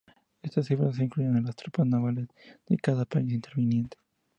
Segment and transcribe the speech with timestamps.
[0.41, 2.27] Estas cifras incluyen a las tropas navales
[2.67, 3.97] de cada país interviniente.